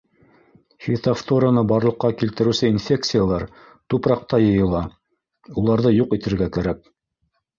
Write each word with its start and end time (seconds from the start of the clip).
Фитофтораны 0.85 1.63
барлыҡҡа 1.71 2.09
килтереүсе 2.21 2.71
инфекциялар 2.75 3.45
тупраҡта 3.95 4.39
йыйыла, 4.45 4.81
уларҙы 5.63 5.95
юҡ 5.97 6.19
итергә 6.21 6.49
кәрәк. 6.57 6.83